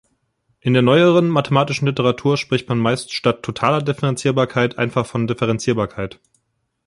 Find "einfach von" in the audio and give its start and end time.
4.79-5.27